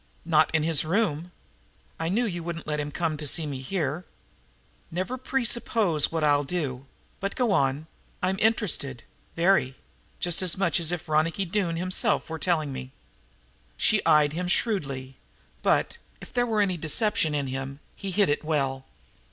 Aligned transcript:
"Not 0.25 0.49
in 0.55 0.63
his 0.63 0.83
room?" 0.83 1.31
"I 1.99 2.09
knew 2.09 2.25
you 2.25 2.41
wouldn't 2.41 2.65
let 2.65 2.79
him 2.79 2.89
come 2.91 3.17
to 3.17 3.27
see 3.27 3.45
me 3.45 3.61
here." 3.61 4.03
"Never 4.89 5.15
presuppose 5.15 6.11
what 6.11 6.23
I'll 6.23 6.43
do. 6.43 6.87
But 7.19 7.35
go 7.35 7.51
on 7.51 7.85
I'm 8.23 8.39
interested 8.39 9.03
very. 9.35 9.75
Just 10.19 10.41
as 10.41 10.57
much 10.57 10.79
as 10.79 10.91
if 10.91 11.07
Ronicky 11.07 11.45
Doone 11.45 11.77
himself 11.77 12.31
were 12.31 12.39
telling 12.39 12.73
me." 12.73 12.91
She 13.77 14.03
eyed 14.03 14.33
him 14.33 14.47
shrewdly, 14.47 15.17
but, 15.61 15.99
if 16.19 16.33
there 16.33 16.47
were 16.47 16.61
any 16.61 16.77
deception 16.77 17.35
in 17.35 17.45
him, 17.45 17.79
he 17.95 18.09
hid 18.09 18.27
it 18.27 18.43
well. 18.43 18.85